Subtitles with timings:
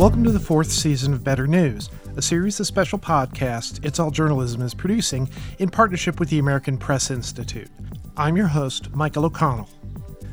[0.00, 4.10] Welcome to the fourth season of Better News, a series of special podcasts It's All
[4.10, 5.28] Journalism is producing
[5.58, 7.68] in partnership with the American Press Institute.
[8.16, 9.68] I'm your host, Michael O'Connell.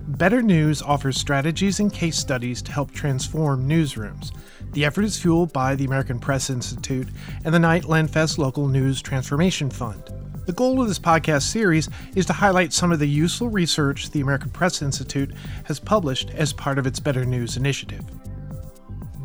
[0.08, 4.32] Better News offers strategies and case studies to help transform newsrooms.
[4.72, 7.10] The effort is fueled by the American Press Institute
[7.44, 10.02] and the Knight Lenfest Local News Transformation Fund.
[10.46, 14.22] The goal of this podcast series is to highlight some of the useful research the
[14.22, 15.34] American Press Institute
[15.66, 18.06] has published as part of its Better News initiative.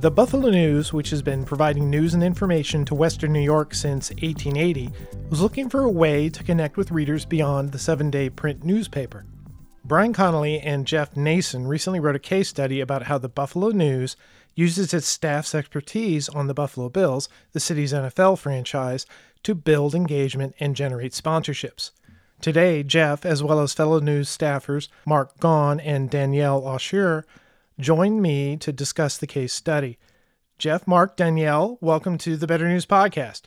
[0.02, 4.10] The Buffalo News, which has been providing news and information to Western New York since
[4.10, 4.90] 1880,
[5.30, 9.24] was looking for a way to connect with readers beyond the seven day print newspaper.
[9.84, 14.16] Brian Connolly and Geoff Nason recently wrote a case study about how the Buffalo News
[14.56, 19.06] uses its staff's expertise on the Buffalo Bills, the city's NFL franchise,
[19.44, 21.92] to build engagement and generate sponsorships.
[22.40, 27.22] Today, Geoff, as well as fellow news staffers Mark Gaughan and Danielle Ossher,
[27.78, 29.98] joined me to discuss the case study.
[30.58, 33.42] Geoff, Mark, Danielle, welcome to the Better News Podcast.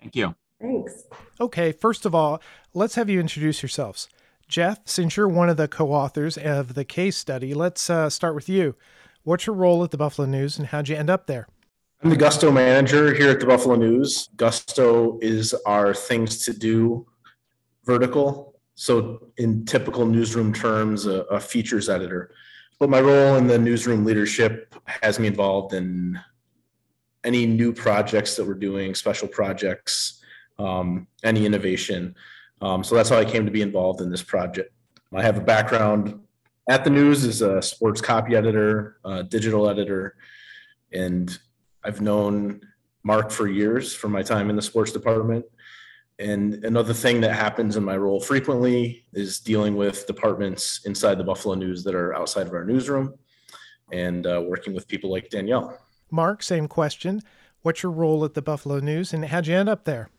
[0.00, 0.34] Thank you.
[0.60, 1.04] Thanks.
[1.40, 2.42] Okay, first of all,
[2.74, 4.08] let's have you introduce yourselves.
[4.48, 8.34] Geoff, since you're one of the co authors of the case study, let's uh, start
[8.34, 8.74] with you.
[9.24, 11.46] What's your role at the Buffalo News and how'd you end up there?
[12.02, 14.28] I'm the Gusto manager here at the Buffalo News.
[14.36, 17.06] Gusto is our things to do
[17.84, 18.56] vertical.
[18.74, 22.34] So, in typical newsroom terms, a, a features editor.
[22.82, 26.18] But my role in the newsroom leadership has me involved in
[27.22, 30.20] any new projects that we're doing, special projects,
[30.58, 32.16] um, any innovation.
[32.60, 34.72] Um, so that's how I came to be involved in this project.
[35.14, 36.18] I have a background
[36.68, 38.96] at the news as a sports copy editor,
[39.28, 40.16] digital editor,
[40.92, 41.38] and
[41.84, 42.62] I've known
[43.04, 45.44] Mark for years from my time in the sports department.
[46.22, 51.24] And another thing that happens in my role frequently is dealing with departments inside the
[51.24, 53.14] Buffalo News that are outside of our newsroom
[53.90, 55.78] and uh, working with people like Danielle.
[56.10, 57.22] Mark, same question.
[57.62, 60.10] What's your role at the Buffalo News and how'd you end up there?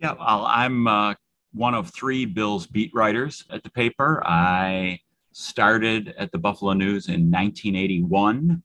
[0.00, 1.14] Yeah, well, I'm uh,
[1.52, 4.22] one of three Bills beat writers at the paper.
[4.26, 4.98] I
[5.32, 8.62] started at the Buffalo News in 1981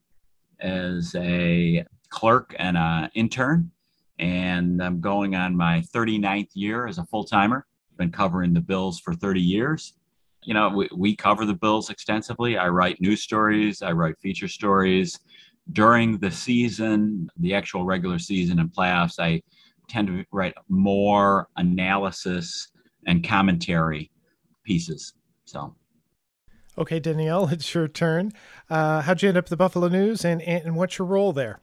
[0.60, 3.72] as a clerk and an intern
[4.20, 7.66] and I'm going on my 39th year as a full timer.
[7.98, 9.94] Been covering the Bills for 30 years.
[10.44, 12.58] You know, we, we cover the Bills extensively.
[12.58, 15.20] I write news stories, I write feature stories.
[15.72, 19.42] During the season, the actual regular season and playoffs, I
[19.88, 22.70] tend to write more analysis
[23.06, 24.12] and commentary
[24.64, 25.14] pieces.
[25.46, 25.76] So,
[26.78, 28.32] okay, Danielle, it's your turn.
[28.70, 31.60] Uh, how'd you end up at the Buffalo News, and, and what's your role there?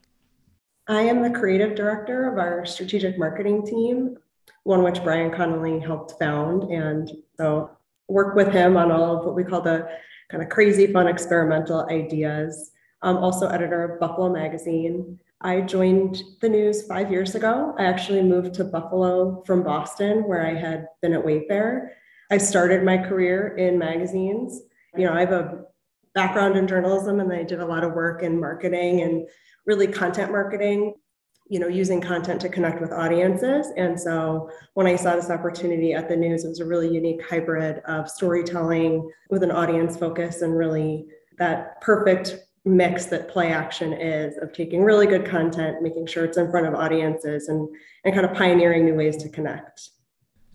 [0.89, 4.17] I am the creative director of our strategic marketing team,
[4.63, 6.63] one which Brian Connolly helped found.
[6.71, 7.71] And so
[8.07, 9.89] work with him on all of what we call the
[10.29, 12.71] kind of crazy, fun, experimental ideas.
[13.01, 15.19] I'm also editor of Buffalo Magazine.
[15.41, 17.75] I joined the news five years ago.
[17.77, 21.89] I actually moved to Buffalo from Boston, where I had been at Wayfair.
[22.31, 24.61] I started my career in magazines.
[24.95, 25.65] You know, I have a
[26.17, 29.27] background in journalism and I did a lot of work in marketing and
[29.67, 30.95] really content marketing
[31.47, 33.67] you know using content to connect with audiences.
[33.77, 37.21] And so when i saw this opportunity at the news it was a really unique
[37.29, 41.05] hybrid of storytelling with an audience focus and really
[41.37, 46.37] that perfect mix that play action is of taking really good content making sure it's
[46.37, 47.69] in front of audiences and
[48.03, 49.91] and kind of pioneering new ways to connect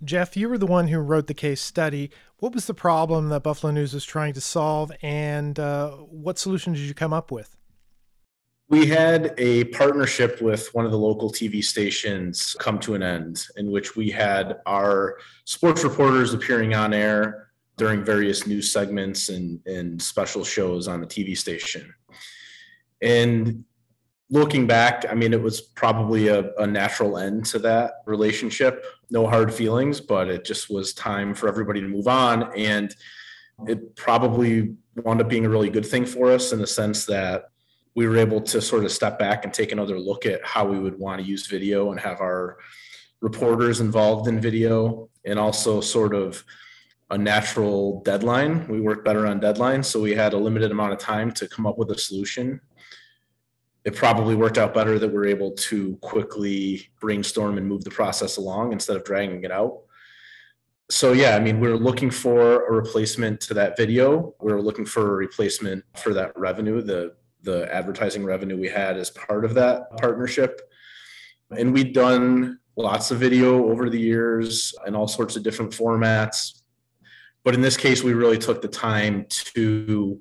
[0.05, 3.43] geoff you were the one who wrote the case study what was the problem that
[3.43, 7.57] buffalo news was trying to solve and uh, what solution did you come up with
[8.73, 13.47] we had a partnership with one of the local TV stations come to an end,
[13.59, 19.61] in which we had our sports reporters appearing on air during various news segments and,
[19.67, 21.93] and special shows on the TV station.
[23.03, 23.63] And
[24.33, 28.87] looking back, I mean, it was probably a, a, natural end to that relationship.
[29.11, 32.51] No hard feelings, but it just was time for everybody to move on.
[32.57, 32.95] And
[33.69, 37.51] it probably wound up being a really good thing for us in the sense that
[37.95, 40.79] we were able to sort of step back and take another look at how we
[40.79, 42.57] would want to use video and have our
[43.21, 46.43] reporters involved in video and also sort of
[47.11, 48.67] a natural deadline.
[48.67, 49.85] We work better on deadlines.
[49.85, 52.63] So we had a limited amount of time to come up with a solution.
[53.85, 58.37] It probably worked out better that we're able to quickly brainstorm and move the process
[58.37, 59.81] along instead of dragging it out.
[60.91, 64.35] So yeah, I mean, we we're looking for a replacement to that video.
[64.41, 68.97] We we're looking for a replacement for that revenue, the the advertising revenue we had
[68.97, 70.61] as part of that partnership.
[71.57, 76.63] And we'd done lots of video over the years in all sorts of different formats.
[77.45, 80.21] But in this case, we really took the time to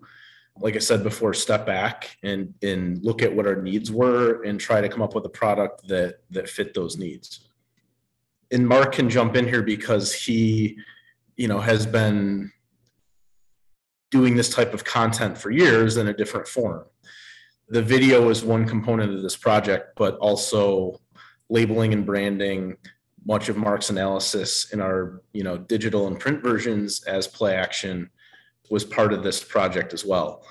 [0.61, 4.59] like I said before, step back and and look at what our needs were and
[4.59, 7.47] try to come up with a product that that fit those needs.
[8.51, 10.77] And Mark can jump in here because he,
[11.37, 12.51] you know, has been
[14.09, 16.83] doing this type of content for years in a different form.
[17.69, 20.99] The video is one component of this project, but also
[21.49, 22.75] labeling and branding,
[23.25, 28.09] much of Mark's analysis in our, you know, digital and print versions as play action
[28.71, 30.43] was part of this project as well.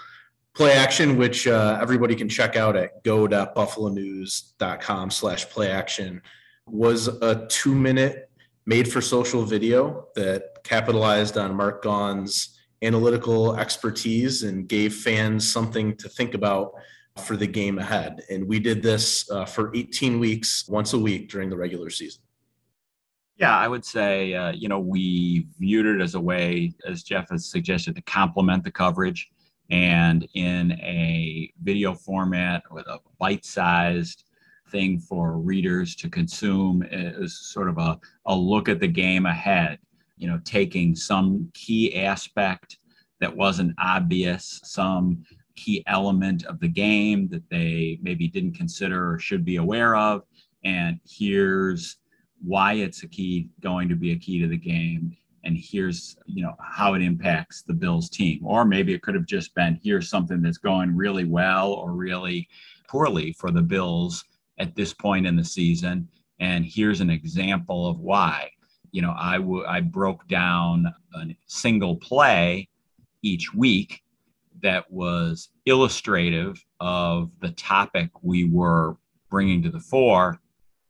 [0.55, 6.21] Play action, which uh, everybody can check out at go.buffalonews.com slash play action,
[6.67, 8.31] was a two minute
[8.67, 15.97] made for social video that capitalized on Mark Gaughan's analytical expertise and gave fans something
[15.97, 16.73] to think about
[17.25, 18.23] for the game ahead.
[18.31, 22.23] And we did this uh, for 18 weeks, once a week during the regular season.
[23.41, 27.31] Yeah, I would say, uh, you know, we viewed it as a way, as Geoff
[27.31, 29.31] has suggested, to complement the coverage.
[29.71, 34.25] And in a video format with a bite sized
[34.71, 39.79] thing for readers to consume is sort of a, a look at the game ahead
[40.21, 42.79] you know, taking some key aspect
[43.21, 45.25] that wasn't obvious, some
[45.57, 50.23] key element of the game that they maybe didn't consider or should be aware of.
[50.63, 51.97] And here's
[52.43, 55.17] why it's a key going to be a key to the game.
[55.45, 58.45] And here's, you know, how it impacts the Bills team.
[58.45, 62.49] Or maybe it could have just been here's something that's going really well or really
[62.89, 64.25] poorly for the Bills
[64.59, 66.09] at this point in the season.
[66.41, 68.51] And here's an example of why
[68.93, 72.69] you know, I, w- I broke down a single play
[73.23, 74.03] each week
[74.63, 78.97] that was illustrative of the topic we were
[79.31, 80.41] bringing to the fore.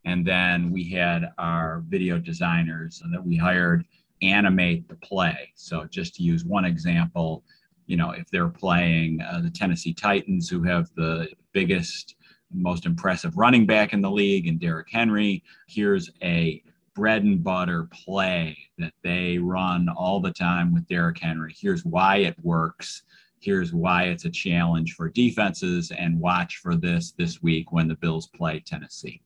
[0.05, 3.85] And then we had our video designers that we hired
[4.23, 5.53] animate the play.
[5.55, 7.45] So, just to use one example,
[7.87, 12.17] you know, if they're playing uh, the Tennessee Titans, who have the biggest,
[12.53, 16.63] most impressive running back in the league, and Derrick Henry, here's a
[16.95, 21.55] bread and butter play that they run all the time with Derrick Henry.
[21.59, 23.03] Here's why it works.
[23.41, 27.97] Here's why it's a challenge for defenses, and watch for this this week when the
[27.97, 29.23] Bills play Tennessee.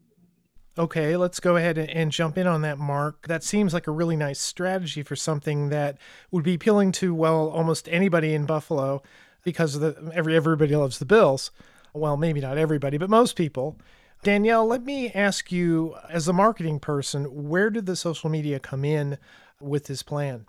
[0.76, 3.28] Okay, let's go ahead and jump in on that, Mark.
[3.28, 5.98] That seems like a really nice strategy for something that
[6.32, 9.00] would be appealing to, well, almost anybody in Buffalo
[9.44, 11.52] because the, every everybody loves the Bills.
[11.92, 13.78] Well, maybe not everybody, but most people.
[14.24, 18.84] Danielle, let me ask you, as a marketing person, where did the social media come
[18.84, 19.18] in
[19.60, 20.46] with this plan?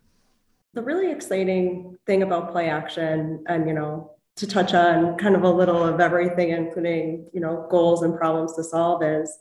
[0.74, 5.44] The really exciting thing about play action, and you know, to touch on kind of
[5.44, 9.38] a little of everything, including you know goals and problems to solve, is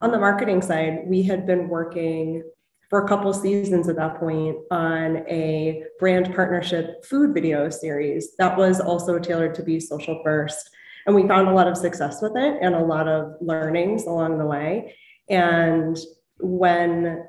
[0.00, 2.42] on the marketing side, we had been working
[2.88, 8.56] for a couple seasons at that point on a brand partnership food video series that
[8.56, 10.70] was also tailored to be social first
[11.06, 14.38] and we found a lot of success with it and a lot of learnings along
[14.38, 14.94] the way.
[15.28, 15.98] And
[16.38, 17.26] when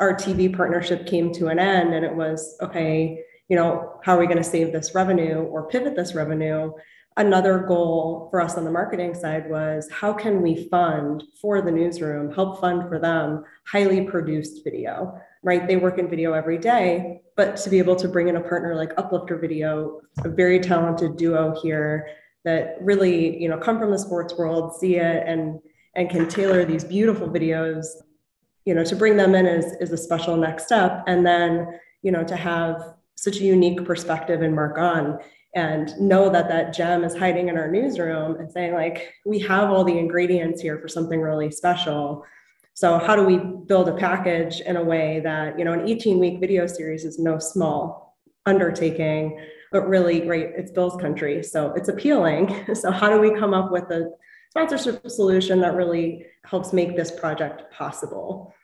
[0.00, 4.20] our TV partnership came to an end and it was, okay, you know, how are
[4.20, 6.72] we going to save this revenue or pivot this revenue?
[7.18, 11.70] Another goal for us on the marketing side was how can we fund for the
[11.70, 15.66] newsroom, help fund for them highly produced video, right?
[15.66, 18.76] They work in video every day, but to be able to bring in a partner
[18.76, 22.08] like Uplifter Video, a very talented duo here
[22.44, 25.60] that really you know come from the sports world see it and
[25.96, 27.86] and can tailor these beautiful videos
[28.64, 31.66] you know to bring them in is, is a special next step and then
[32.02, 35.18] you know to have such a unique perspective and Mark Gaughan
[35.54, 39.70] and know that that gem is hiding in our newsroom and saying like we have
[39.70, 42.24] all the ingredients here for something really special
[42.74, 46.18] so how do we build a package in a way that you know an 18
[46.18, 49.38] week video series is no small undertaking
[49.70, 50.50] but really great.
[50.56, 52.64] It's Bill's country, so it's appealing.
[52.74, 54.10] So how do we come up with a
[54.50, 58.54] sponsorship solution that really helps make this project possible?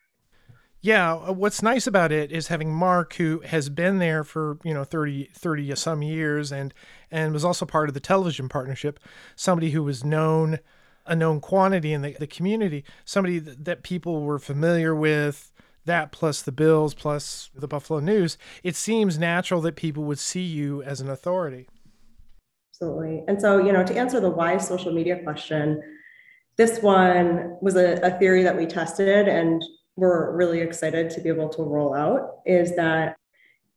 [0.84, 4.74] Yeah, uh, what's nice about it is having Mark who has been there for, you
[4.74, 6.74] know, 30 30 some years and
[7.10, 9.00] and was also part of the television partnership,
[9.34, 10.58] somebody who was known
[11.06, 15.54] a known quantity in the, the community, somebody that, that people were familiar with,
[15.86, 20.44] that plus the Bills plus the Buffalo News, it seems natural that people would see
[20.44, 21.66] you as an authority.
[22.74, 23.24] Absolutely.
[23.26, 25.80] And so, you know, to answer the why social media question,
[26.58, 29.64] this one was a, a theory that we tested and
[29.96, 33.16] we're really excited to be able to roll out is that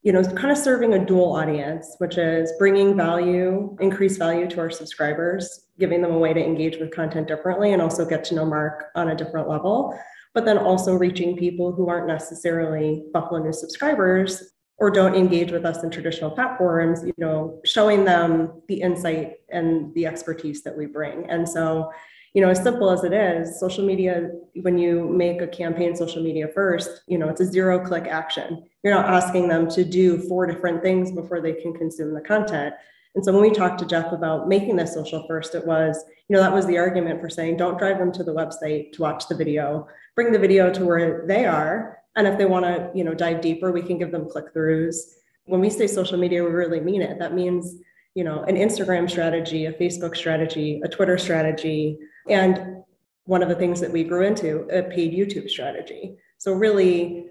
[0.03, 4.59] you know, kind of serving a dual audience, which is bringing value, increase value to
[4.59, 8.35] our subscribers, giving them a way to engage with content differently and also get to
[8.35, 9.99] know Mark on a different level
[10.37, 15.65] but then also reaching people who aren't necessarily Buffalo News subscribers or don't engage with
[15.65, 20.85] us in traditional platforms, you know, showing them the insight and the expertise that we
[20.85, 21.27] bring.
[21.27, 21.91] And so,
[22.37, 24.29] you know, as simple as it is, social media,
[24.61, 28.63] when you make a campaign social media first, you know, it's a zero click action.
[28.83, 32.75] You're not asking them to do four different things before they can consume the content.
[33.15, 36.35] And so when we talked to Geoff about making this social first, it was, you
[36.35, 39.27] know, that was the argument for saying, don't drive them to the website to watch
[39.27, 43.03] the video, bring the video to where they are and if they want to, you
[43.03, 44.97] know, dive deeper, we can give them click throughs.
[45.45, 47.17] When we say social media, we really mean it.
[47.17, 47.77] That means,
[48.13, 51.97] you know, an Instagram strategy, a Facebook strategy, a Twitter strategy,
[52.29, 52.83] and
[53.25, 56.17] one of the things that we grew into, a paid YouTube strategy.
[56.37, 57.27] So really,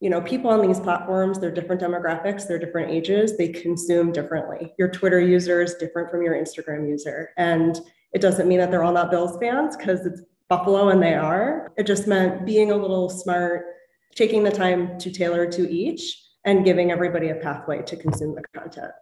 [0.00, 4.74] you know, people on these platforms, they're different demographics, they're different ages, they consume differently.
[4.78, 7.30] Your Twitter user is different from your Instagram user.
[7.36, 7.80] And
[8.12, 11.72] it doesn't mean that they're all not Bills fans because it's Buffalo and they are.
[11.76, 13.64] It just meant being a little smart
[14.14, 18.42] taking the time to tailor to each and giving everybody a pathway to consume the
[18.54, 18.92] content.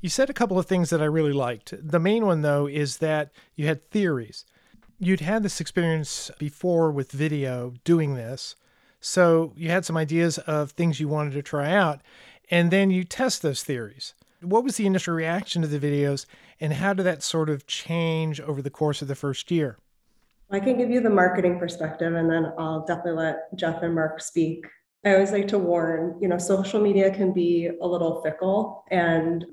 [0.00, 1.74] You said a couple of things that I really liked.
[1.78, 4.44] The main one, though, is that you had theories.
[5.02, 8.54] You'd had this experience before with video doing this.
[9.00, 12.02] So you had some ideas of things you wanted to try out,
[12.50, 14.12] and then you test those theories.
[14.42, 16.26] What was the initial reaction to the videos,
[16.60, 19.78] and how did that sort of change over the course of the first year?
[20.50, 24.20] I can give you the marketing perspective and then I'll definitely let Geoff and Mark
[24.20, 24.66] speak.
[25.06, 29.46] I always like to warn, you know, social media can be a little fickle and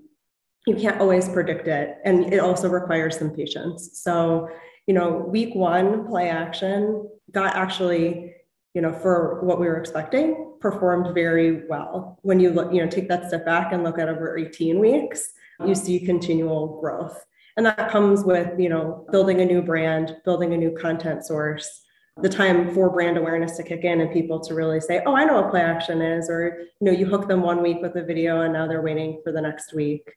[0.66, 2.00] you can't always predict it.
[2.04, 3.92] And it also requires some patience.
[3.94, 4.50] So,
[4.88, 8.34] you know, week one play action got actually,
[8.74, 12.18] you know, for what we were expecting, performed very well.
[12.24, 15.34] When you look, you know, take that step back and look at over 18 weeks,
[15.66, 17.24] you see continual growth.
[17.58, 21.82] And that comes with you know building a new brand building a new content source
[22.22, 25.26] the time for brand awareness to kick in and people to really say oh i
[25.26, 28.04] know what play action is or you know you hook them one week with a
[28.04, 30.14] video and now they're waiting for the next week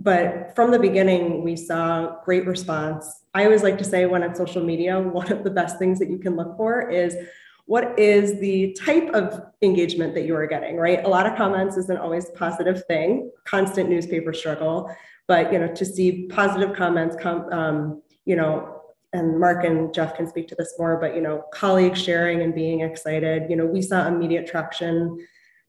[0.00, 3.22] but from the beginning we saw great response.
[3.34, 6.10] I always like to say when it's social media one of the best things that
[6.10, 7.14] you can look for is
[7.66, 11.04] what is the type of engagement that you are getting right?
[11.04, 14.90] A lot of comments isn't always a positive thing constant newspaper struggle
[15.28, 18.80] but you know to see positive comments come um, you know
[19.12, 22.54] and mark and geoff can speak to this more but you know colleagues sharing and
[22.54, 23.48] being excited.
[23.50, 25.18] You know we saw immediate traction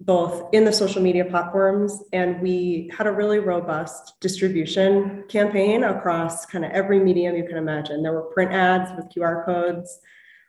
[0.05, 6.45] both in the social media platforms and we had a really robust distribution campaign across
[6.45, 9.99] kind of every medium you can imagine there were print ads with qr codes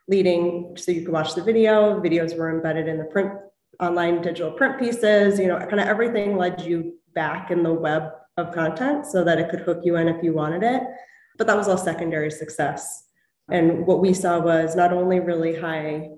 [0.07, 3.31] leading so you could watch the video videos were embedded in the print
[3.79, 8.11] online digital print pieces you know kind of everything led you back in the web
[8.37, 10.83] of content so that it could hook you in if you wanted it.
[11.37, 13.05] But that was all secondary success.
[13.51, 16.09] And what we saw was not only really high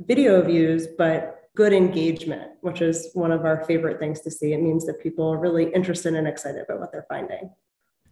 [0.00, 4.52] video views, but good engagement, which is one of our favorite things to see.
[4.52, 7.50] It means that people are really interested and excited about what they're finding.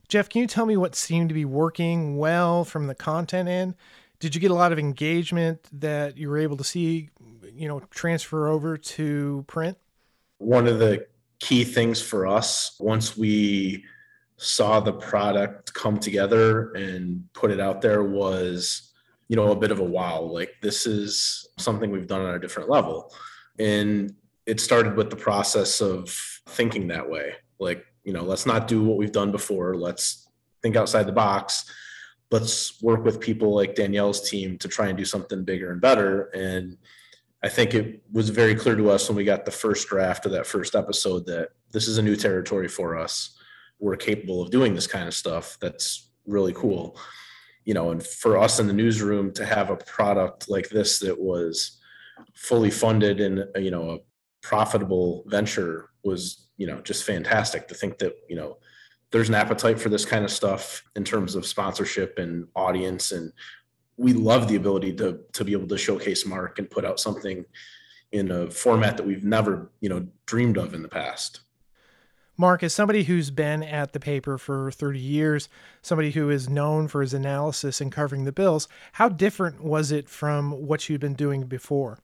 [0.09, 3.75] Geoff, can you tell me what seemed to be working well from the content end?
[4.21, 7.11] Did you get a lot of engagement that you were able to see,
[7.55, 9.77] you know, transfer over to print?
[10.39, 11.07] One of the
[11.41, 13.85] key things for us once we
[14.37, 18.93] saw the product come together and put it out there was
[19.29, 22.39] you know a bit of a wow like this is something we've done on a
[22.39, 23.13] different level
[23.59, 24.15] and
[24.47, 26.09] it started with the process of
[26.49, 30.29] thinking that way like you know let's not do what we've done before let's
[30.63, 31.71] think outside the box
[32.31, 36.25] let's work with people like danielle's team to try and do something bigger and better
[36.35, 36.77] and
[37.43, 40.33] I think it was very clear to us when we got the first draft of
[40.33, 43.37] that first episode that this is a new territory for us.
[43.81, 45.59] We're capable of doing this kind of stuff.
[45.61, 46.97] That's really cool.
[47.65, 51.21] You know, and for us in the newsroom to have a product like this that
[51.21, 51.81] was
[52.35, 53.99] fully funded and, uh, you know, a
[54.43, 58.59] profitable venture was, you know, just fantastic to think that, you know,
[59.11, 63.33] there's an appetite for this kind of stuff in terms of sponsorship and audience and
[63.97, 67.45] we love the ability to to be able to showcase Mark and put out something
[68.11, 71.41] in a format that we've never you know dreamed of in the past.
[72.39, 75.49] Mark, as somebody who's been at the paper for 30 years,
[75.83, 80.09] somebody who is known for his analysis and covering the bills, how different was it
[80.09, 81.99] from what you'd been doing before?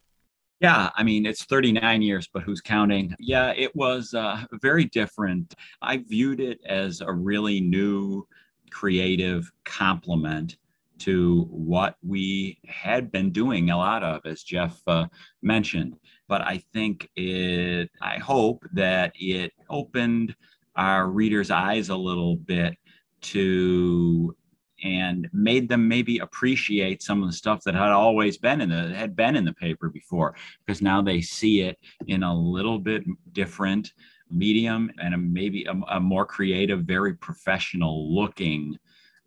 [0.61, 3.15] Yeah, I mean, it's 39 years, but who's counting?
[3.21, 5.55] Yeah, it was uh, very different.
[5.83, 8.27] I viewed it as a really new,
[8.71, 10.57] creative complement
[10.99, 15.07] to what we had been doing a lot of, as Geoff uh,
[15.43, 15.97] mentioned.
[16.27, 20.35] But I think it, I hope that it opened
[20.75, 22.75] our readers' eyes a little bit
[23.21, 24.35] to
[24.83, 28.95] and made them maybe appreciate some of the stuff that had always been in the
[28.95, 33.05] had been in the paper before because now they see it in a little bit
[33.33, 33.93] different
[34.31, 38.79] medium and a, maybe a, a more creative, very professional looking,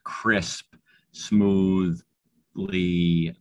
[0.03, 0.75] crisp,
[1.11, 2.03] smoothly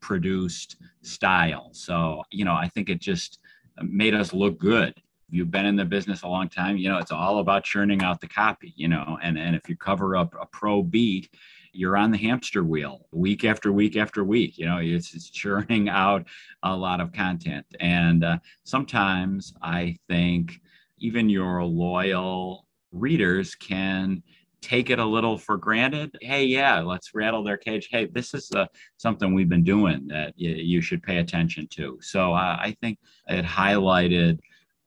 [0.01, 1.71] produced style.
[1.73, 3.39] So, you know, I think it just
[3.83, 4.95] made us look good.
[5.29, 8.21] You've been in the business a long time, you know, it's all about churning out
[8.21, 11.31] the copy, you know, and, and if you cover up a pro beat,
[11.73, 14.59] you're on the hamster wheel week after week after week.
[14.59, 16.27] You know, it's, it's churning out
[16.63, 17.67] a lot of content.
[17.81, 20.61] And uh, sometimes I think
[20.99, 24.23] even your loyal readers can
[24.61, 26.17] take it a little for granted.
[26.21, 27.89] Hey, yeah, let's rattle their cage.
[27.91, 28.67] Hey, this is uh,
[28.99, 31.99] something we've been doing that y- you should pay attention to.
[32.03, 32.99] So uh, I think
[33.29, 34.39] it highlighted,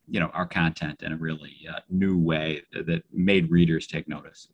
[0.08, 4.48] you know, our content in a really uh, new way that made readers take notice.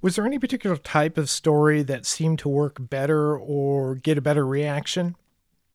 [0.00, 4.20] Was there any particular type of story that seemed to work better or get a
[4.20, 5.16] better reaction?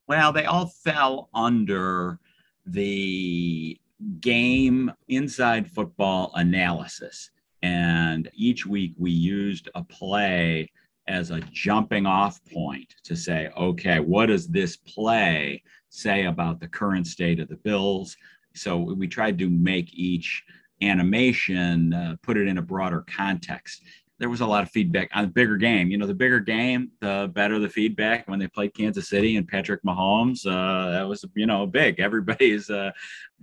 [0.07, 2.19] Well, they all fell under
[2.65, 3.77] the
[4.21, 7.31] game inside football analysis.
[7.63, 10.71] And each week we used a play
[11.07, 16.67] as a jumping off point to say, okay, what does this play say about the
[16.67, 18.15] current state of the Bills?
[18.55, 20.45] So we tried to make each
[20.81, 23.83] animation, uh, put it in a broader context
[24.19, 25.89] there was a lot of feedback on the bigger game.
[25.89, 28.27] You know, the bigger game, the better the feedback.
[28.27, 31.99] When they played Kansas City and Patrick Mahomes, uh, that was you know big.
[31.99, 32.91] Everybody's, uh,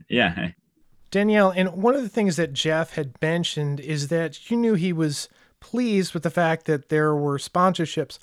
[0.08, 0.50] yeah.
[1.10, 4.92] Danielle, and one of the things that Geoff had mentioned is that you knew he
[4.92, 8.18] was pleased with the fact that there were sponsorships.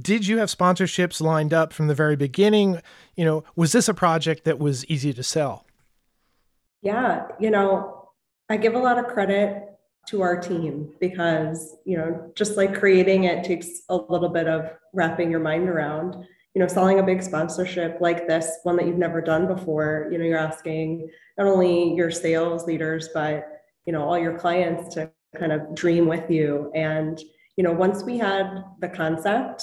[0.00, 2.80] Did you have sponsorships lined up from the very beginning?
[3.16, 5.66] You know, was this a project that was easy to sell?
[6.80, 8.10] Yeah, you know,
[8.48, 9.71] I give a lot of credit
[10.08, 14.70] to our team because you know just like creating it takes a little bit of
[14.92, 16.16] wrapping your mind around
[16.54, 20.18] you know selling a big sponsorship like this one that you've never done before you
[20.18, 25.10] know you're asking not only your sales leaders but you know all your clients to
[25.38, 26.70] kind of dream with you.
[26.74, 27.20] And
[27.56, 29.62] you know once we had the concept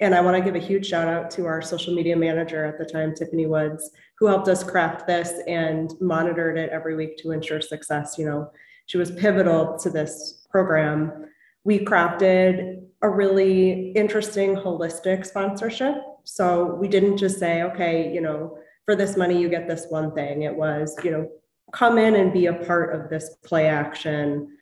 [0.00, 2.76] and i want to give a huge shout out to our social media manager at
[2.76, 7.30] the time tiffany woods who helped us craft this and monitored it every week to
[7.30, 8.50] ensure success you know
[8.86, 11.26] she was pivotal to this program.
[11.64, 15.94] We crafted a really interesting holistic sponsorship.
[16.24, 20.14] So we didn't just say, okay, you know, for this money, you get this one
[20.14, 20.42] thing.
[20.42, 21.28] It was, you know,
[21.72, 24.56] come in and be a part of this play action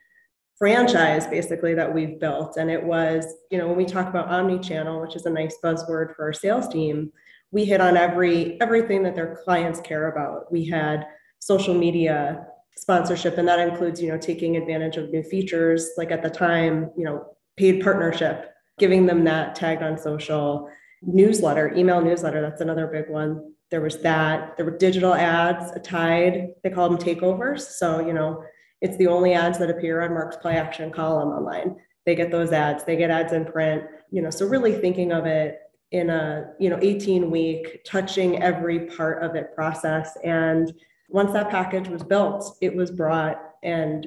[0.57, 2.57] franchise basically that we've built.
[2.57, 6.15] And it was, you know, when we talk about omni-channel, which is a nice buzzword
[6.15, 7.13] for our sales team,
[7.51, 10.53] we hit on every everything that their clients care about.
[10.53, 11.07] We had
[11.41, 16.23] social media sponsorship and that includes you know taking advantage of new features like at
[16.23, 17.25] the time you know
[17.57, 20.69] paid partnership giving them that tagged on social
[21.03, 23.53] newsletter email newsletter that's another big one.
[23.71, 24.57] There was that.
[24.57, 27.61] There were digital ads tied they call them takeovers.
[27.61, 28.43] So you know
[28.81, 31.77] it's the only ads that appear on mark's play action column online.
[32.07, 35.27] They get those ads they get ads in print you know so really thinking of
[35.27, 35.59] it
[35.93, 40.73] in a you know 18 week touching every part of it process and
[41.11, 44.07] once that package was built, it was brought, and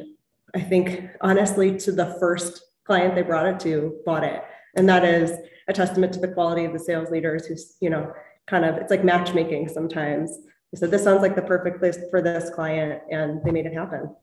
[0.56, 4.44] I think honestly, to the first client they brought it to, bought it.
[4.76, 5.38] And that is
[5.68, 8.12] a testament to the quality of the sales leaders who's, you know,
[8.48, 10.38] kind of, it's like matchmaking sometimes.
[10.72, 13.74] They said, this sounds like the perfect place for this client, and they made it
[13.74, 14.16] happen.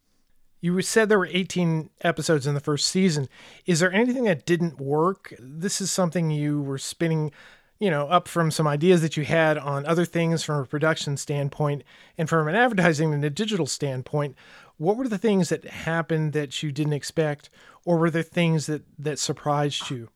[0.61, 3.29] You said there were 18 episodes in the first season.
[3.65, 5.33] Is there anything that didn't work?
[5.39, 7.33] This is something you were spinning
[7.81, 11.17] you know, up from some ideas that you had on other things from a production
[11.17, 11.83] standpoint
[12.19, 14.37] and from an advertising and a digital standpoint.
[14.77, 17.51] What were the things that happened that you didn't expect,
[17.85, 20.11] or were there things that that surprised you?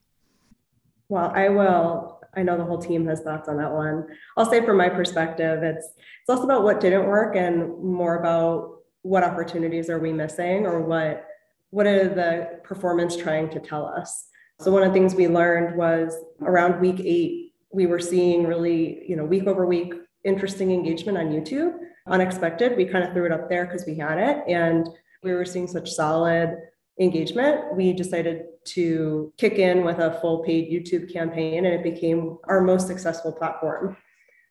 [1.08, 2.20] Well, I will.
[2.36, 4.06] I know the whole team has thoughts on that one.
[4.36, 8.78] I'll say from my perspective, it's it's less about what didn't work and more about
[9.02, 11.26] what opportunities are we missing or what
[11.70, 14.28] what are the performance trying to tell us.
[14.60, 17.43] So one of the things we learned was around week eight,
[17.74, 21.74] we were seeing really, you know, week over week interesting engagement on YouTube.
[22.06, 22.76] Unexpected.
[22.76, 24.88] We kind of threw it up there because we had it and
[25.22, 26.56] we were seeing such solid
[27.00, 27.74] engagement.
[27.74, 32.60] We decided to kick in with a full paid YouTube campaign and it became our
[32.60, 33.96] most successful platform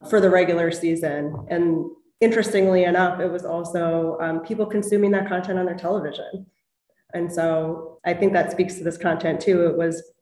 [0.10, 1.46] for the regular season.
[1.50, 1.86] And
[2.22, 6.46] interestingly enough, it was also um, people consuming that content on their television.
[7.14, 9.68] And so I think that speaks to this content too.
[9.68, 10.13] It was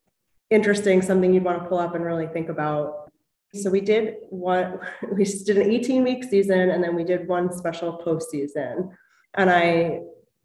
[0.52, 3.12] interesting, something you'd want to pull up and really think about.
[3.54, 4.80] So we did one,
[5.12, 8.92] we did an 18 week season and then we did one special postseason.
[9.34, 10.02] And I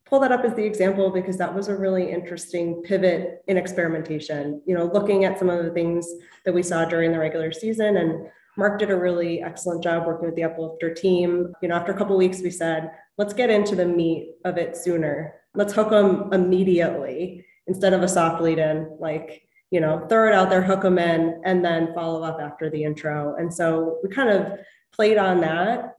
[0.07, 4.63] pull that up as the example because that was a really interesting pivot in experimentation,
[4.65, 6.09] you know, looking at some of the things
[6.45, 10.27] that we saw during the regular season and Mark did a really excellent job working
[10.27, 11.53] with the Uplifter team.
[11.61, 14.77] You know, after a couple weeks, we said, let's get into the meat of it
[14.77, 15.35] sooner.
[15.55, 20.35] Let's hook them immediately instead of a soft lead in, like, you know, throw it
[20.35, 23.35] out there, hook them in, and then follow up after the intro.
[23.37, 24.59] And so we kind of
[24.93, 25.95] played on that.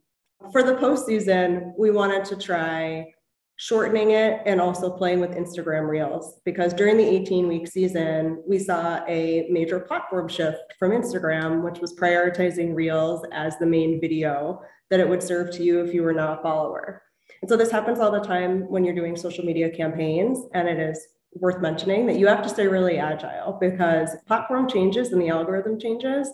[0.51, 3.13] For the postseason, we wanted to try
[3.57, 8.59] shortening it and also playing with Instagram Reels because during the 18 week season, we
[8.59, 14.61] saw a major platform shift from Instagram, which was prioritizing Reels as the main video
[14.89, 17.01] that it would serve to you if you were not a follower.
[17.41, 20.79] And so this happens all the time when you're doing social media campaigns, and it
[20.79, 25.29] is worth mentioning that you have to stay really agile because platform changes and the
[25.29, 26.31] algorithm changes,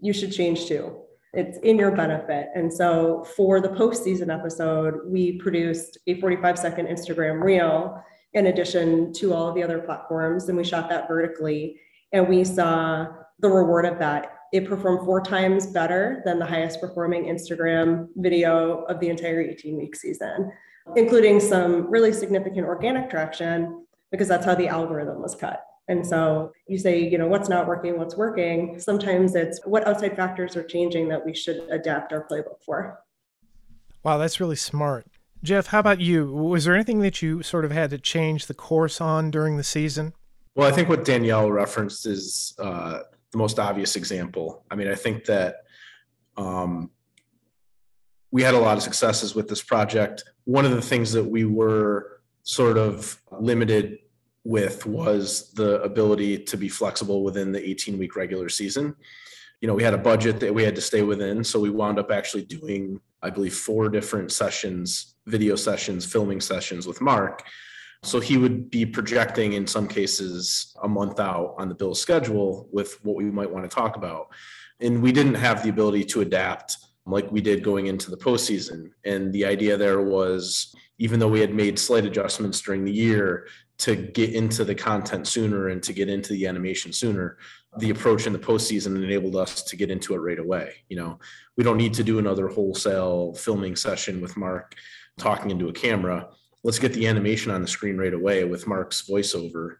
[0.00, 1.04] you should change too
[1.36, 2.48] it's in your benefit.
[2.54, 9.12] And so for the postseason episode, we produced a 45 second Instagram reel in addition
[9.14, 10.48] to all of the other platforms.
[10.48, 11.80] And we shot that vertically.
[12.12, 13.06] And we saw
[13.40, 14.30] the reward of that.
[14.52, 19.76] It performed four times better than the highest performing Instagram video of the entire 18
[19.76, 20.52] week season,
[20.94, 23.83] including some really significant organic traction
[24.14, 25.60] because that's how the algorithm was cut.
[25.88, 28.78] And so you say, you know, what's not working, what's working.
[28.78, 33.00] Sometimes it's what outside factors are changing that we should adapt our playbook for.
[34.04, 35.08] Wow, that's really smart.
[35.42, 36.32] Geoff, how about you?
[36.32, 39.64] Was there anything that you sort of had to change the course on during the
[39.64, 40.12] season?
[40.54, 43.00] Well, I think what Danielle referenced is uh,
[43.32, 44.64] the most obvious example.
[44.70, 45.56] I mean, I think that
[46.36, 46.88] um,
[48.30, 50.22] we had a lot of successes with this project.
[50.44, 53.98] One of the things that we were sort of limited
[54.44, 58.94] with was the ability to be flexible within the 18 week regular season.
[59.60, 61.42] You know, we had a budget that we had to stay within.
[61.42, 66.86] So we wound up actually doing, I believe, four different sessions, video sessions, filming sessions
[66.86, 67.42] with Mark.
[68.02, 72.68] So he would be projecting in some cases a month out on the bill schedule
[72.70, 74.28] with what we might want to talk about.
[74.80, 76.76] And we didn't have the ability to adapt
[77.06, 78.90] like we did going into the postseason.
[79.04, 83.48] And the idea there was even though we had made slight adjustments during the year,
[83.78, 87.38] to get into the content sooner and to get into the animation sooner.
[87.78, 90.74] The approach in the postseason enabled us to get into it right away.
[90.88, 91.18] You know,
[91.56, 94.74] we don't need to do another wholesale filming session with Mark
[95.18, 96.28] talking into a camera.
[96.62, 99.76] Let's get the animation on the screen right away with Mark's voiceover.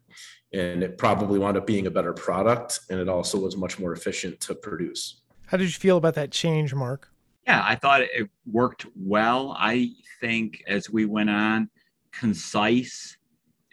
[0.53, 2.81] And it probably wound up being a better product.
[2.91, 5.23] And it also was much more efficient to produce.
[5.47, 7.11] How did you feel about that change, Mark?
[7.47, 9.55] Yeah, I thought it worked well.
[9.59, 11.69] I think as we went on,
[12.13, 13.17] concise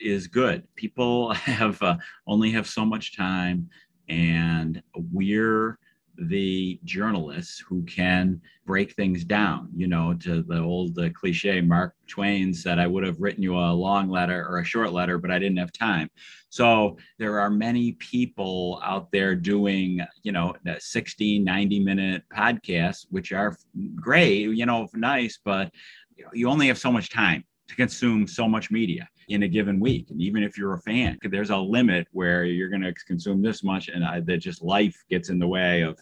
[0.02, 0.64] is good.
[0.76, 3.70] People have uh, only have so much time,
[4.10, 5.78] and we're
[6.18, 9.70] the journalists who can break things down.
[9.76, 13.58] You know, to the old uh, cliche, Mark Twain said, I would have written you
[13.58, 16.10] a long letter or a short letter, but I didn't have time.
[16.50, 23.32] So there are many people out there doing, you know, 60, 90 minute podcasts, which
[23.32, 23.58] are
[23.96, 25.72] great, you know, nice, but
[26.34, 30.10] you only have so much time to consume so much media in a given week.
[30.10, 33.64] And even if you're a fan, there's a limit where you're going to consume this
[33.64, 36.00] much, and I, that just life gets in the way of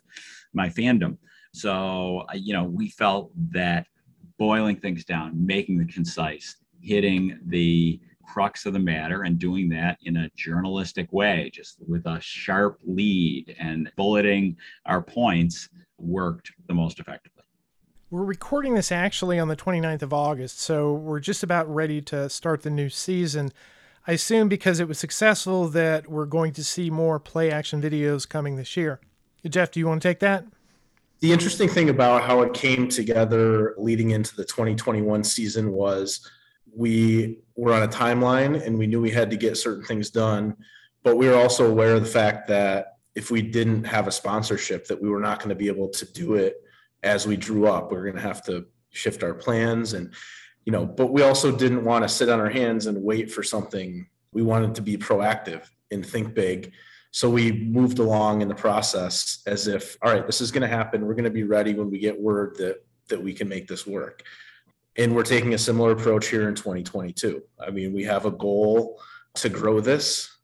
[0.53, 1.17] my fandom.
[1.53, 3.87] So, you know, we felt that
[4.37, 9.97] boiling things down, making it concise, hitting the crux of the matter and doing that
[10.03, 14.55] in a journalistic way, just with a sharp lead and bulleting
[14.85, 17.38] our points worked the most effectively.
[18.11, 22.27] We're recording this actually on the 29th of August, so we're just about ready to
[22.27, 23.51] start the new season.
[24.07, 28.27] I assume because it was successful that we're going to see more play action videos
[28.27, 28.99] coming this year.
[29.47, 30.43] Geoff, do you want to take that?
[31.19, 36.27] The interesting thing about how it came together leading into the 2021 season was
[36.75, 40.57] we were on a timeline and we knew we had to get certain things done,
[41.03, 44.87] but we were also aware of the fact that if we didn't have a sponsorship
[44.87, 46.63] that we were not going to be able to do it
[47.03, 47.91] as we drew up.
[47.91, 50.13] We are going to have to shift our plans and,
[50.65, 53.43] you know, but we also didn't want to sit on our hands and wait for
[53.43, 54.07] something.
[54.33, 56.73] We wanted to be proactive and think big.
[57.11, 60.67] So we moved along in the process as if, all right, this is going to
[60.67, 61.05] happen.
[61.05, 63.85] We're going to be ready when we get word that that we can make this
[63.85, 64.23] work.
[64.95, 67.41] And we're taking a similar approach here in 2022.
[67.59, 69.01] I mean, we have a goal
[69.35, 70.37] to grow this.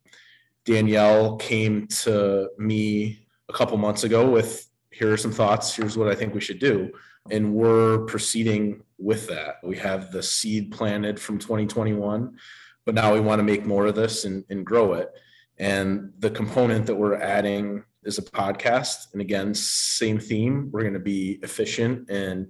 [0.66, 5.76] Danielle came to me a couple months ago with here are some thoughts.
[5.76, 6.92] Here's what I think we should do.
[7.30, 9.56] And we're proceeding with that.
[9.64, 12.38] We have the seed planted from 2021,
[12.86, 15.12] but now we want to make more of this and, and grow it.
[15.58, 19.12] And the component that we're adding is a podcast.
[19.12, 20.70] And again, same theme.
[20.72, 22.48] We're going to be efficient and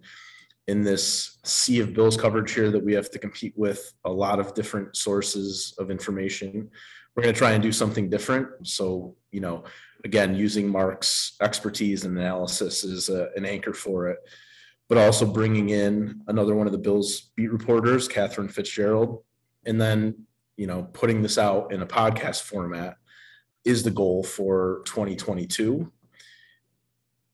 [0.67, 4.39] in this sea of bills coverage here that we have to compete with a lot
[4.39, 6.69] of different sources of information
[7.15, 9.63] we're going to try and do something different so you know
[10.05, 14.19] again, using Mark's expertise and analysis is an anchor for it,
[14.87, 19.23] but also bringing in another one of the Bills beat reporters, Catherine Fitzgerald,
[19.65, 22.97] and then, you know, putting this out in a podcast format
[23.65, 25.91] is the goal for 2022.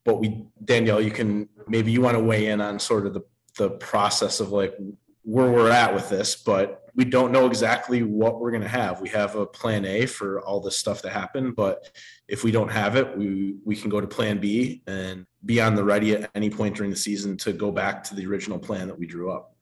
[0.05, 3.21] But we, Danielle, you can, maybe you want to weigh in on sort of the,
[3.57, 4.75] the process of like
[5.23, 9.01] where we're at with this, but we don't know exactly what we're going to have.
[9.01, 11.89] We have a plan A for all this stuff that happened, but
[12.27, 15.75] if we don't have it, we we can go to plan B and be on
[15.75, 18.87] the ready at any point during the season to go back to the original plan
[18.87, 19.55] that we drew up.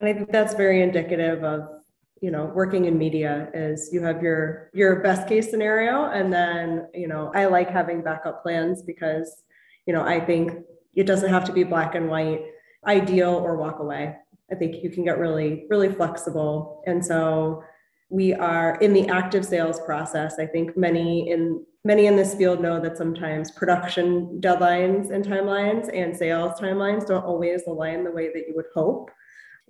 [0.00, 1.68] And I think that's very indicative of
[2.20, 6.88] you know working in media is you have your your best case scenario and then
[6.92, 9.44] you know I like having backup plans because
[9.86, 10.52] you know I think
[10.94, 12.42] it doesn't have to be black and white
[12.86, 14.16] ideal or walk away
[14.50, 16.82] I think you can get really, really flexible.
[16.86, 17.62] And so
[18.10, 20.38] we are in the active sales process.
[20.38, 25.88] I think many in many in this field know that sometimes production deadlines and timelines
[25.94, 29.10] and sales timelines don't always align the way that you would hope.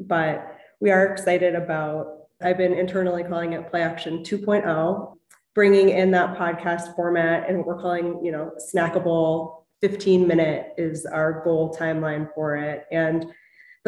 [0.01, 2.07] But we are excited about,
[2.43, 5.17] I've been internally calling it Play Action 2.0,
[5.55, 11.07] bringing in that podcast format and what we're calling, you know, snackable 15 minute is
[11.07, 12.85] our goal timeline for it.
[12.91, 13.27] And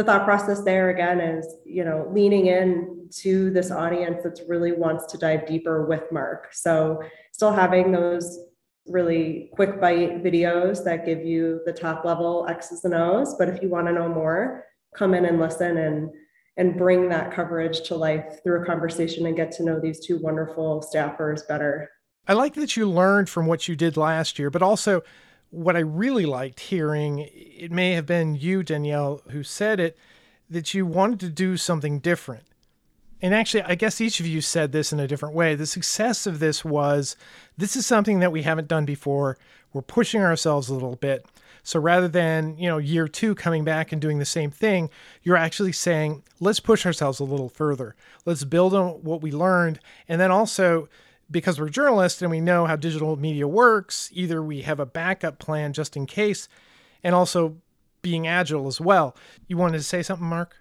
[0.00, 4.72] the thought process there again is you know leaning in to this audience that really
[4.72, 6.48] wants to dive deeper with mark.
[6.52, 8.38] So still having those
[8.86, 13.62] really quick bite videos that give you the top level x's and o's but if
[13.62, 14.64] you want to know more
[14.96, 16.10] come in and listen and
[16.56, 20.18] and bring that coverage to life through a conversation and get to know these two
[20.18, 21.88] wonderful staffers better.
[22.26, 25.02] I like that you learned from what you did last year but also
[25.50, 29.98] what I really liked hearing, it may have been you, Danielle, who said it,
[30.48, 32.44] that you wanted to do something different.
[33.22, 35.54] And actually, I guess each of you said this in a different way.
[35.54, 37.16] The success of this was
[37.56, 39.36] this is something that we haven't done before.
[39.72, 41.26] We're pushing ourselves a little bit.
[41.62, 44.88] So rather than, you know, year two coming back and doing the same thing,
[45.22, 47.94] you're actually saying, let's push ourselves a little further.
[48.24, 49.80] Let's build on what we learned.
[50.08, 50.88] And then also,
[51.30, 55.38] because we're journalists and we know how digital media works, either we have a backup
[55.38, 56.48] plan just in case,
[57.02, 57.56] and also
[58.02, 59.16] being agile as well.
[59.46, 60.56] You wanted to say something, Mark?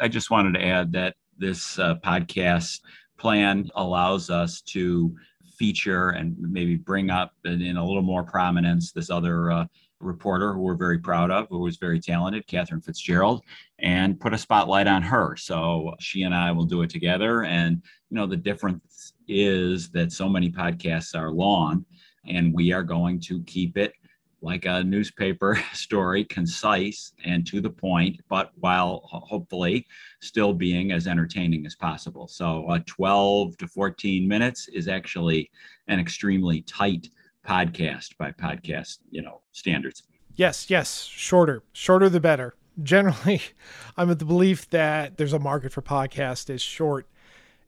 [0.00, 2.80] I just wanted to add that this uh, podcast
[3.18, 5.14] plan allows us to
[5.56, 9.66] feature and maybe bring up in a little more prominence this other uh,
[10.00, 13.44] reporter who we're very proud of, who was very talented, Catherine Fitzgerald,
[13.80, 15.36] and put a spotlight on her.
[15.36, 17.44] So she and I will do it together.
[17.44, 21.84] And, you know, the difference is that so many podcasts are long,
[22.26, 23.92] and we are going to keep it
[24.40, 29.86] like a newspaper story, concise and to the point, but while hopefully
[30.22, 32.28] still being as entertaining as possible.
[32.28, 35.50] So, uh, 12 to 14 minutes is actually
[35.88, 37.08] an extremely tight
[37.46, 40.04] podcast by podcast, you know, standards.
[40.36, 42.54] Yes, yes, shorter, shorter the better.
[42.80, 43.42] Generally,
[43.96, 47.08] I'm of the belief that there's a market for podcast as short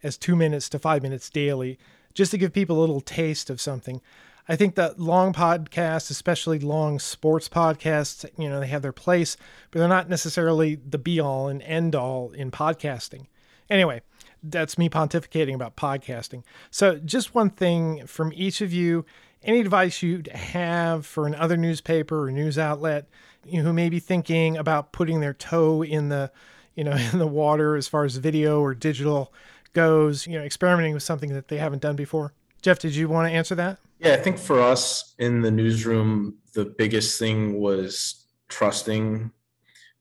[0.03, 1.79] as two minutes to five minutes daily,
[2.15, 4.01] just to give people a little taste of something.
[4.49, 9.37] I think that long podcasts, especially long sports podcasts, you know, they have their place,
[9.71, 13.27] but they're not necessarily the be all and end all in podcasting.
[13.69, 14.03] Anyway,
[14.43, 16.43] that's me pontificating about podcasting.
[16.71, 19.05] So, just one thing from each of you
[19.43, 23.09] any advice you'd have for another newspaper or news outlet
[23.45, 26.31] you know, who may be thinking about putting their toe in the
[26.75, 29.33] you know in the water as far as video or digital
[29.73, 33.29] goes you know experimenting with something that they haven't done before geoff did you want
[33.29, 38.27] to answer that yeah i think for us in the newsroom the biggest thing was
[38.49, 39.31] trusting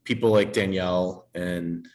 [0.03, 1.87] people like danielle and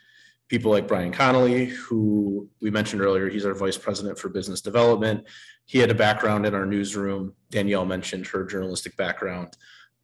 [0.49, 5.25] people like brian connolly who we mentioned earlier he's our vice president for business development
[5.67, 7.35] he had a background in our newsroom.
[7.51, 9.57] Danielle mentioned her journalistic background,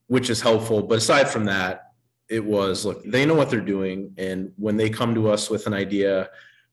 [0.06, 0.82] which is helpful.
[0.82, 1.92] But aside from that,
[2.28, 4.14] it was look, they know what they're doing.
[4.16, 6.30] And when they come to us with an idea,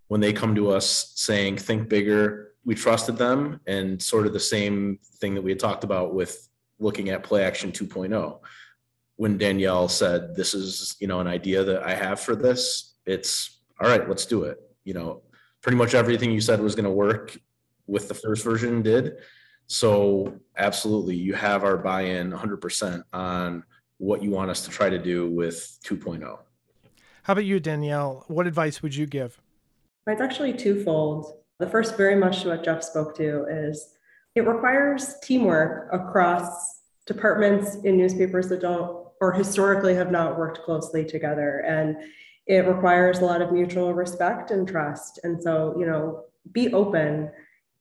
[0.07, 3.59] when they come to us saying, think bigger, we trusted them.
[3.67, 7.43] And sort of the same thing that we had talked about with looking at Play
[7.43, 8.39] Action 2.0.
[9.15, 13.61] When Danielle said, This is, you know, an idea that I have for this, it's
[13.79, 14.59] all right, let's do it.
[14.83, 15.21] You know,
[15.61, 17.37] pretty much everything you said was going to work
[17.87, 19.17] with the first version did.
[19.67, 23.63] So absolutely, you have our buy-in 100% on
[23.97, 26.21] what you want us to try to do with 2.0.
[27.23, 28.23] How about you, Danielle?
[28.27, 29.41] What advice would you give?
[30.07, 31.33] It's actually twofold.
[31.59, 33.93] The first, very much to what Geoff spoke to, is
[34.35, 41.03] it requires teamwork across departments in newspapers that don't or historically have not worked closely
[41.03, 41.59] together.
[41.67, 41.97] And
[42.45, 45.19] it requires a lot of mutual respect and trust.
[45.23, 47.31] And so, you know, be open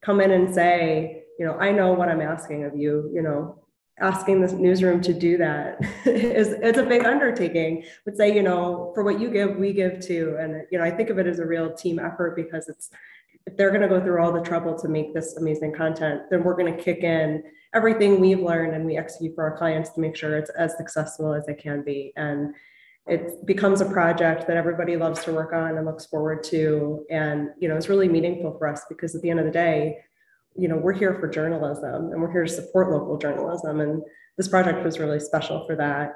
[0.02, 3.62] come in and say, you know, I know what I'm asking of you, you know,
[3.98, 7.84] asking the newsroom to do that is it's a big undertaking.
[8.04, 10.36] But say you know for what you give we give too.
[10.38, 12.90] And you know i think of it as a real team effort because it's
[13.46, 16.42] if they're going to go through all the trouble to make this amazing content then
[16.42, 17.44] we're going to kick in
[17.76, 21.34] everything we've learned and we execute for our clients to make sure it's as successful
[21.34, 22.12] as it can be.
[22.16, 22.54] And
[23.06, 27.04] it becomes a project that everybody loves to work on and looks forward to.
[27.10, 29.98] And you know it's really meaningful for us because at the end of the day
[30.58, 33.80] you know, we're here for journalism and we're here to support local journalism.
[33.80, 34.02] And
[34.36, 36.14] this project was really special for that.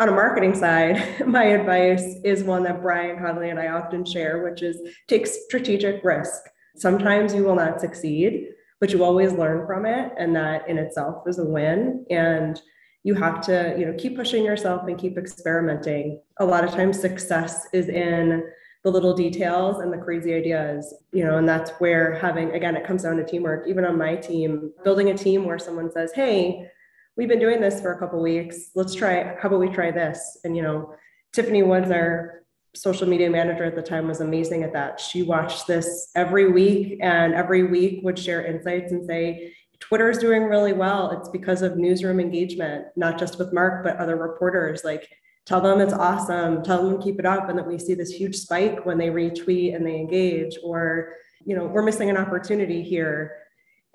[0.00, 4.42] On a marketing side, my advice is one that Brian Conley and I often share,
[4.42, 6.40] which is take strategic risk.
[6.76, 8.48] Sometimes you will not succeed,
[8.80, 10.12] but you always learn from it.
[10.18, 12.06] And that in itself is a win.
[12.10, 12.60] And
[13.02, 16.20] you have to, you know, keep pushing yourself and keep experimenting.
[16.38, 18.44] A lot of times success is in
[18.84, 22.86] the little details and the crazy ideas, you know, and that's where having, again, it
[22.86, 23.66] comes down to teamwork.
[23.68, 26.68] Even on my team, building a team where someone says, Hey,
[27.16, 28.70] we've been doing this for a couple weeks.
[28.74, 30.38] Let's try, how about we try this?
[30.44, 30.94] And, you know,
[31.32, 32.42] Tiffany Woods, our
[32.74, 35.00] social media manager at the time was amazing at that.
[35.00, 40.18] She watched this every week and every week would share insights and say, Twitter is
[40.18, 41.10] doing really well.
[41.10, 44.82] It's because of newsroom engagement, not just with Mark, but other reporters.
[44.84, 45.08] Like
[45.48, 48.10] tell them it's awesome, tell them to keep it up, and that we see this
[48.10, 52.82] huge spike when they retweet and they engage, or you know, we're missing an opportunity
[52.82, 53.34] here.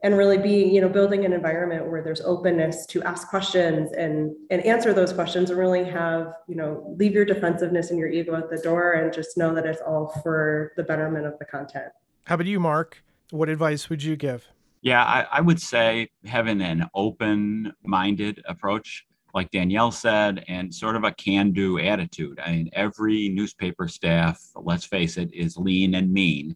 [0.05, 4.35] And really being, you know, building an environment where there's openness to ask questions and
[4.49, 8.35] and answer those questions and really have, you know, leave your defensiveness and your ego
[8.35, 11.93] at the door and just know that it's all for the betterment of the content.
[12.25, 13.01] How about you, Mark?
[13.31, 14.45] What advice would you give?
[14.81, 20.95] Yeah, I, I would say having an open minded approach like Danielle said, and sort
[20.95, 22.39] of a can do attitude.
[22.39, 26.55] I mean, every newspaper staff, let's face it, is lean and mean.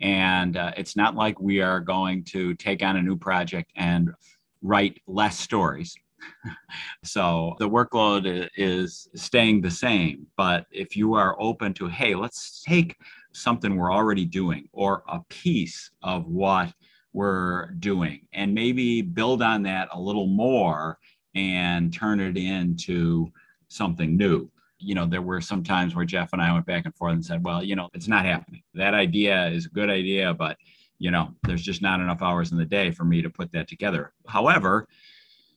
[0.00, 4.10] And uh, it's not like we are going to take on a new project and
[4.62, 5.96] write less stories.
[7.04, 10.26] so the workload is staying the same.
[10.36, 12.96] But if you are open to, hey, let's take
[13.32, 16.72] something we're already doing or a piece of what
[17.12, 20.98] we're doing and maybe build on that a little more
[21.34, 23.32] and turn it into
[23.68, 24.50] something new.
[24.78, 27.24] You know, there were some times where Geoff and I went back and forth and
[27.24, 28.62] said, well, you know, it's not happening.
[28.74, 30.56] That idea is a good idea, but,
[30.98, 33.68] you know, there's just not enough hours in the day for me to put that
[33.68, 34.12] together.
[34.26, 34.88] However,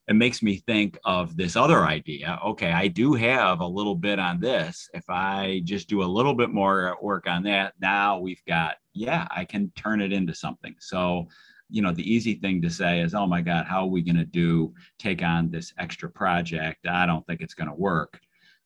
[0.08, 2.40] it makes me think of this other idea.
[2.46, 4.88] Okay, I do have a little bit on this.
[4.94, 9.28] If I just do a little bit more work on that, now we've got, yeah,
[9.32, 10.76] I can turn it into something.
[10.80, 11.28] So
[11.70, 14.16] you know, the easy thing to say is, oh my God, how are we going
[14.18, 16.88] to do take on this extra project?
[16.88, 18.20] I don't think it's going to work.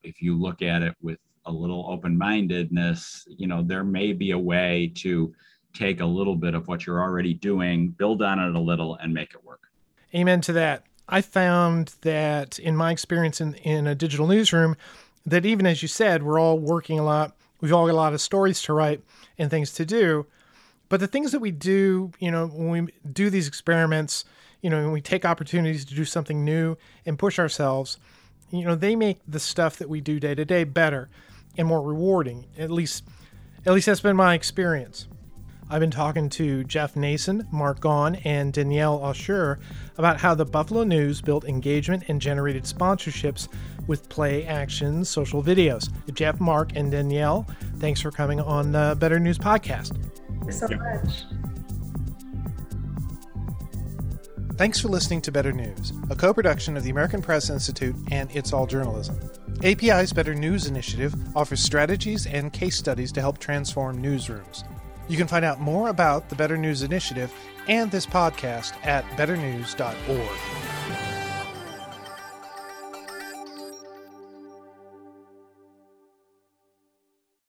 [0.03, 4.31] If you look at it with a little open mindedness, you know, there may be
[4.31, 5.33] a way to
[5.73, 9.13] take a little bit of what you're already doing, build on it a little, and
[9.13, 9.62] make it work.
[10.13, 10.83] Amen to that.
[11.07, 14.75] I found that in my experience in, in a digital newsroom,
[15.25, 17.35] that even as you said, we're all working a lot.
[17.62, 19.03] We've all got a lot of stories to write
[19.38, 20.25] and things to do.
[20.89, 24.25] But the things that we do, you know, when we do these experiments,
[24.62, 26.75] you know, when we take opportunities to do something new
[27.06, 27.97] and push ourselves,
[28.52, 31.10] you know, they make the stuff that we do day to day better
[31.58, 32.47] and more rewarding.
[32.58, 33.04] At least,
[33.65, 35.08] at least that's been my experience.
[35.71, 39.60] I've been talking to Geoff Nason, Mark Gaughan, and Danielle Ossher
[39.99, 43.47] about how the Buffalo News built engagement and generated sponsorships
[43.86, 45.91] with PlayAction social videos.
[46.12, 47.47] Geoff, Mark, and Danielle,
[47.78, 49.95] thanks for coming on the Better News podcast
[50.49, 51.25] you so much.
[54.57, 58.29] Thanks for listening to Better News, a co production of the American Press Institute and
[58.35, 59.17] It's All Journalism.
[59.63, 64.63] API's Better News initiative offers strategies and case studies to help transform newsrooms.
[65.07, 67.33] You can find out more about the Better News initiative
[67.67, 70.68] and this podcast at betternews.org.